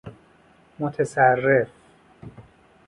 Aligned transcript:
متصرف 0.79 1.67